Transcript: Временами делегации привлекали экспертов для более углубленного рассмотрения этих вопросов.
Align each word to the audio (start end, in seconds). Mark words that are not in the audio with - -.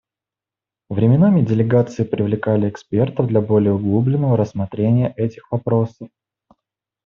Временами 0.89 1.43
делегации 1.45 2.03
привлекали 2.03 2.67
экспертов 2.67 3.27
для 3.27 3.39
более 3.39 3.75
углубленного 3.75 4.35
рассмотрения 4.35 5.13
этих 5.15 5.51
вопросов. 5.51 6.09